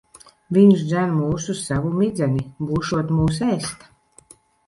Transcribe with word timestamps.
Viņš 0.55 0.79
dzen 0.91 1.11
mūs 1.17 1.45
uz 1.53 1.59
savu 1.65 1.91
midzeni. 1.99 2.47
Būšot 2.71 3.13
mūs 3.19 3.41
ēst. 3.51 3.87